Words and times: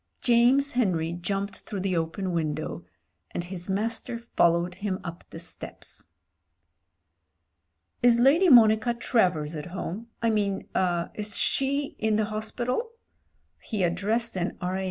James 0.23 0.71
Henry 0.71 1.11
jumped 1.11 1.57
through 1.57 1.81
the 1.81 1.95
open 1.95 2.31
window, 2.31 2.83
and 3.29 3.43
his 3.43 3.69
master 3.69 4.17
followed 4.17 4.73
him 4.81 4.99
up 5.03 5.23
the 5.29 5.37
steps. 5.37 6.07
"Is 8.01 8.19
Lady 8.19 8.49
Monica 8.49 8.95
Travers 8.95 9.55
at 9.55 9.67
home; 9.67 10.07
I 10.19 10.31
mean— 10.31 10.67
er— 10.75 11.11
is 11.13 11.37
she 11.37 11.95
in 11.99 12.15
the 12.15 12.25
hospital?" 12.25 12.93
He 13.59 13.83
addressed 13.83 14.35
an 14.35 14.57
R. 14.59 14.79